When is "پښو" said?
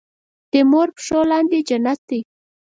0.95-1.19